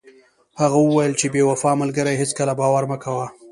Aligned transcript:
هغه 0.61 0.77
وویل 0.81 1.13
چې 1.19 1.27
په 1.27 1.31
بې 1.33 1.43
وفا 1.49 1.71
ملګري 1.81 2.13
هیڅکله 2.21 2.53
باور 2.59 2.83
مه 2.91 2.97
کوه. 3.03 3.27